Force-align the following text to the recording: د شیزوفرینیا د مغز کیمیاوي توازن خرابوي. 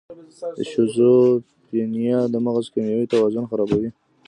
د 0.57 0.59
شیزوفرینیا 0.71 2.19
د 2.33 2.35
مغز 2.45 2.65
کیمیاوي 2.73 3.05
توازن 3.13 3.43
خرابوي. 3.49 3.89